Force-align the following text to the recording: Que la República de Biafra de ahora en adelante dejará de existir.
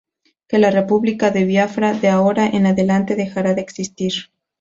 Que 0.47 0.57
la 0.57 0.71
República 0.71 1.29
de 1.29 1.43
Biafra 1.45 1.93
de 1.93 2.09
ahora 2.09 2.47
en 2.47 2.65
adelante 2.65 3.15
dejará 3.15 3.53
de 3.53 3.61
existir. 3.61 4.31